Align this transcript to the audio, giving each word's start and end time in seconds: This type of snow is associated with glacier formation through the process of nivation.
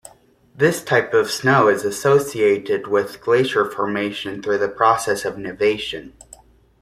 This 0.55 0.83
type 0.83 1.13
of 1.13 1.29
snow 1.29 1.67
is 1.67 1.85
associated 1.85 2.87
with 2.87 3.21
glacier 3.21 3.69
formation 3.69 4.41
through 4.41 4.57
the 4.57 4.67
process 4.67 5.25
of 5.25 5.35
nivation. 5.37 6.13